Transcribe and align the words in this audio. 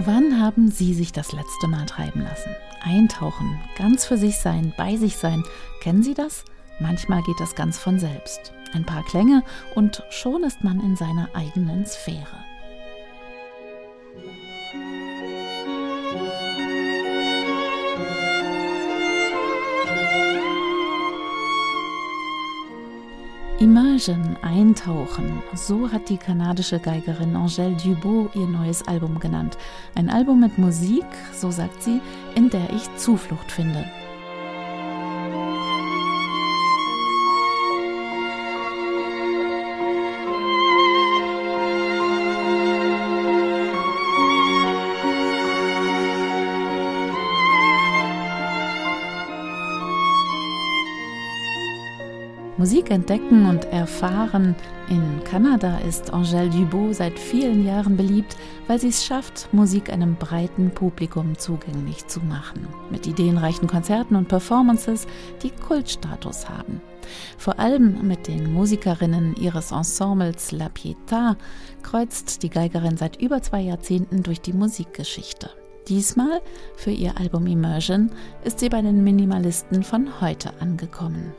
Wann 0.00 0.40
haben 0.40 0.70
Sie 0.72 0.92
sich 0.92 1.12
das 1.12 1.32
letzte 1.32 1.68
Mal 1.68 1.86
treiben 1.86 2.22
lassen? 2.22 2.50
Eintauchen, 2.82 3.60
ganz 3.78 4.04
für 4.04 4.18
sich 4.18 4.38
sein, 4.38 4.74
bei 4.76 4.96
sich 4.96 5.16
sein. 5.16 5.44
Kennen 5.80 6.02
Sie 6.02 6.14
das? 6.14 6.44
Manchmal 6.80 7.22
geht 7.22 7.38
das 7.38 7.54
ganz 7.54 7.78
von 7.78 8.00
selbst. 8.00 8.52
Ein 8.72 8.84
paar 8.84 9.04
Klänge 9.04 9.44
und 9.76 10.02
schon 10.10 10.42
ist 10.42 10.64
man 10.64 10.80
in 10.80 10.96
seiner 10.96 11.28
eigenen 11.34 11.86
Sphäre. 11.86 12.44
Immersion, 23.64 24.36
eintauchen, 24.42 25.42
so 25.54 25.90
hat 25.90 26.10
die 26.10 26.18
kanadische 26.18 26.78
Geigerin 26.78 27.34
Angèle 27.34 27.74
Dubois 27.82 28.28
ihr 28.34 28.46
neues 28.46 28.86
Album 28.86 29.18
genannt. 29.18 29.56
Ein 29.94 30.10
Album 30.10 30.40
mit 30.40 30.58
Musik, 30.58 31.06
so 31.32 31.50
sagt 31.50 31.82
sie, 31.82 32.02
in 32.34 32.50
der 32.50 32.68
ich 32.74 32.94
Zuflucht 32.96 33.50
finde. 33.50 33.86
Musik 52.56 52.92
entdecken 52.92 53.46
und 53.46 53.64
erfahren. 53.64 54.54
In 54.88 55.24
Kanada 55.24 55.78
ist 55.78 56.14
Angèle 56.14 56.50
Dubois 56.50 56.94
seit 56.94 57.18
vielen 57.18 57.66
Jahren 57.66 57.96
beliebt, 57.96 58.36
weil 58.68 58.78
sie 58.78 58.88
es 58.88 59.04
schafft, 59.04 59.52
Musik 59.52 59.92
einem 59.92 60.14
breiten 60.14 60.70
Publikum 60.70 61.36
zugänglich 61.36 62.06
zu 62.06 62.20
machen. 62.20 62.68
Mit 62.90 63.08
ideenreichen 63.08 63.66
Konzerten 63.66 64.14
und 64.14 64.28
Performances, 64.28 65.08
die 65.42 65.50
Kultstatus 65.50 66.48
haben. 66.48 66.80
Vor 67.38 67.58
allem 67.58 68.06
mit 68.06 68.28
den 68.28 68.52
Musikerinnen 68.52 69.34
ihres 69.34 69.72
Ensembles 69.72 70.52
La 70.52 70.68
Pietà 70.68 71.34
kreuzt 71.82 72.44
die 72.44 72.50
Geigerin 72.50 72.96
seit 72.96 73.20
über 73.20 73.42
zwei 73.42 73.62
Jahrzehnten 73.62 74.22
durch 74.22 74.40
die 74.40 74.52
Musikgeschichte. 74.52 75.50
Diesmal, 75.88 76.40
für 76.76 76.92
ihr 76.92 77.18
Album 77.18 77.48
Immersion, 77.48 78.10
ist 78.44 78.60
sie 78.60 78.68
bei 78.68 78.80
den 78.80 79.02
Minimalisten 79.02 79.82
von 79.82 80.20
heute 80.20 80.52
angekommen. 80.60 81.34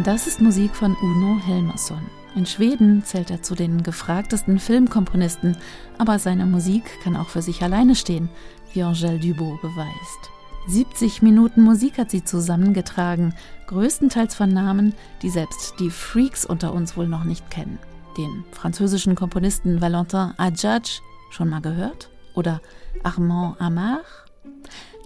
Das 0.00 0.26
ist 0.26 0.40
Musik 0.40 0.74
von 0.74 0.96
Uno 1.02 1.38
Helmerson. 1.44 2.00
In 2.34 2.46
Schweden 2.46 3.04
zählt 3.04 3.30
er 3.30 3.42
zu 3.42 3.54
den 3.54 3.82
gefragtesten 3.82 4.58
Filmkomponisten, 4.58 5.58
aber 5.98 6.18
seine 6.18 6.46
Musik 6.46 6.84
kann 7.04 7.14
auch 7.14 7.28
für 7.28 7.42
sich 7.42 7.62
alleine 7.62 7.94
stehen, 7.94 8.30
wie 8.72 8.82
Angèle 8.82 9.18
Dubois 9.18 9.60
beweist. 9.60 10.30
70 10.66 11.20
Minuten 11.20 11.62
Musik 11.62 11.98
hat 11.98 12.10
sie 12.10 12.24
zusammengetragen, 12.24 13.34
größtenteils 13.66 14.34
von 14.34 14.48
Namen, 14.48 14.94
die 15.20 15.28
selbst 15.28 15.74
die 15.78 15.90
Freaks 15.90 16.46
unter 16.46 16.72
uns 16.72 16.96
wohl 16.96 17.06
noch 17.06 17.24
nicht 17.24 17.50
kennen. 17.50 17.78
Den 18.16 18.44
französischen 18.50 19.14
Komponisten 19.14 19.82
Valentin 19.82 20.32
Adjadj, 20.38 21.02
schon 21.28 21.50
mal 21.50 21.60
gehört? 21.60 22.08
Oder 22.34 22.62
Armand 23.02 23.60
Amar? 23.60 24.00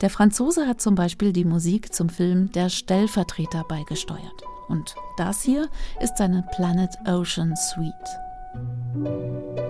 Der 0.00 0.10
Franzose 0.10 0.68
hat 0.68 0.80
zum 0.80 0.94
Beispiel 0.94 1.32
die 1.32 1.44
Musik 1.44 1.92
zum 1.92 2.08
Film 2.08 2.52
Der 2.52 2.68
Stellvertreter 2.68 3.64
beigesteuert. 3.64 4.44
Und 4.68 4.94
das 5.16 5.42
hier 5.42 5.68
ist 6.00 6.16
seine 6.16 6.44
Planet 6.54 6.90
Ocean 7.06 7.54
Suite. 7.56 9.65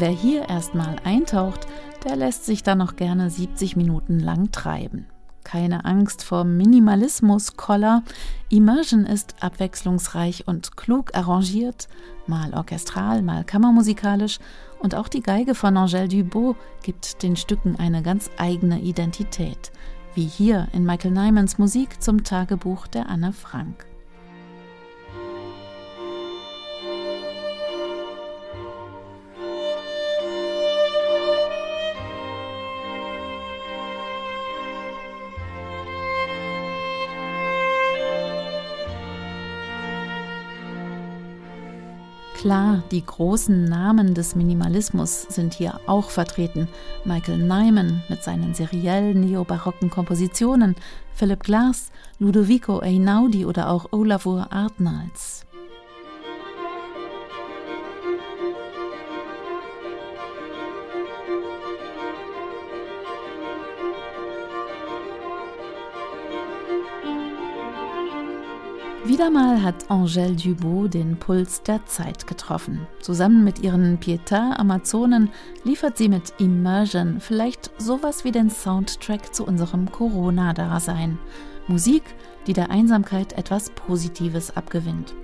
Wer 0.00 0.08
hier 0.08 0.48
erstmal 0.48 0.96
eintaucht, 1.04 1.66
der 2.04 2.16
lässt 2.16 2.46
sich 2.46 2.62
dann 2.62 2.78
noch 2.78 2.96
gerne 2.96 3.28
70 3.28 3.76
Minuten 3.76 4.18
lang 4.18 4.50
treiben. 4.50 5.04
Keine 5.44 5.84
Angst 5.84 6.24
vor 6.24 6.44
Minimalismus-Koller. 6.44 8.02
Immersion 8.48 9.04
ist 9.04 9.34
abwechslungsreich 9.40 10.48
und 10.48 10.74
klug 10.78 11.14
arrangiert, 11.14 11.88
mal 12.26 12.54
orchestral, 12.54 13.20
mal 13.20 13.44
kammermusikalisch. 13.44 14.38
Und 14.78 14.94
auch 14.94 15.08
die 15.08 15.20
Geige 15.20 15.54
von 15.54 15.76
Angèle 15.76 16.08
Dubois 16.08 16.56
gibt 16.82 17.22
den 17.22 17.36
Stücken 17.36 17.76
eine 17.76 18.02
ganz 18.02 18.30
eigene 18.38 18.80
Identität. 18.80 19.70
Wie 20.14 20.24
hier 20.24 20.68
in 20.72 20.86
Michael 20.86 21.10
Nymans 21.10 21.58
Musik 21.58 22.00
zum 22.00 22.24
Tagebuch 22.24 22.86
der 22.86 23.10
Anne 23.10 23.34
Frank. 23.34 23.89
Klar, 42.40 42.82
die 42.90 43.04
großen 43.04 43.66
Namen 43.66 44.14
des 44.14 44.34
Minimalismus 44.34 45.24
sind 45.28 45.52
hier 45.52 45.78
auch 45.86 46.08
vertreten. 46.08 46.68
Michael 47.04 47.36
Nyman 47.36 48.02
mit 48.08 48.24
seinen 48.24 48.54
seriell 48.54 49.12
neobarocken 49.14 49.90
Kompositionen, 49.90 50.74
Philip 51.12 51.42
Glass, 51.42 51.90
Ludovico 52.18 52.78
Einaudi 52.78 53.44
oder 53.44 53.68
auch 53.68 53.92
Olafur 53.92 54.50
Arnalds. 54.50 55.44
Wieder 69.20 69.30
mal 69.30 69.62
hat 69.62 69.90
Angèle 69.90 70.34
Dubois 70.34 70.88
den 70.88 71.18
Puls 71.18 71.62
der 71.62 71.84
Zeit 71.84 72.26
getroffen. 72.26 72.86
Zusammen 73.02 73.44
mit 73.44 73.58
ihren 73.58 74.00
Pietà-Amazonen 74.00 75.28
liefert 75.62 75.98
sie 75.98 76.08
mit 76.08 76.32
Immersion 76.38 77.20
vielleicht 77.20 77.70
sowas 77.76 78.24
wie 78.24 78.32
den 78.32 78.48
Soundtrack 78.48 79.34
zu 79.34 79.46
unserem 79.46 79.92
Corona-Dasein. 79.92 81.18
Musik, 81.68 82.02
die 82.46 82.54
der 82.54 82.70
Einsamkeit 82.70 83.34
etwas 83.34 83.68
Positives 83.68 84.56
abgewinnt. 84.56 85.14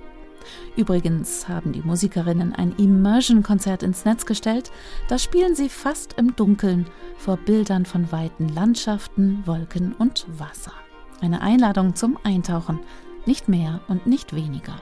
Übrigens 0.75 1.49
haben 1.49 1.71
die 1.71 1.81
Musikerinnen 1.81 2.53
ein 2.53 2.75
Immersion-Konzert 2.77 3.81
ins 3.81 4.05
Netz 4.05 4.27
gestellt. 4.27 4.69
Da 5.07 5.17
spielen 5.17 5.55
sie 5.55 5.69
fast 5.69 6.13
im 6.19 6.35
Dunkeln 6.35 6.85
vor 7.17 7.37
Bildern 7.37 7.87
von 7.87 8.11
weiten 8.11 8.47
Landschaften, 8.49 9.41
Wolken 9.47 9.95
und 9.97 10.27
Wasser. 10.37 10.73
Eine 11.19 11.41
Einladung 11.41 11.95
zum 11.95 12.19
Eintauchen 12.23 12.79
nicht 13.27 13.47
mehr 13.47 13.81
und 13.87 14.07
nicht 14.07 14.33
weniger. 14.33 14.81